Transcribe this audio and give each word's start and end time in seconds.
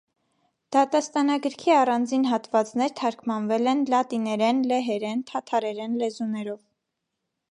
Դատաստանագրքի 0.75 1.73
առանձին 1.73 2.23
հատվածներ 2.29 2.95
թարգմանվել 3.01 3.71
են 3.75 3.85
լատիներեն, 3.95 4.63
լեհերեն, 4.73 5.23
թաթարերեն 5.33 5.95
լեզուներով։ 6.03 6.59